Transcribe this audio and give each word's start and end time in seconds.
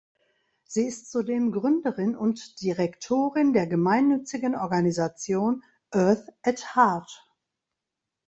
Sie 0.63 0.87
ist 0.87 1.11
zudem 1.11 1.51
Gründerin 1.51 2.15
und 2.15 2.59
Direktorin 2.61 3.53
der 3.53 3.67
gemeinnützigen 3.67 4.55
Organisation 4.55 5.63
"Earth 5.91 6.27
at 6.41 6.75
Heart". 6.75 7.31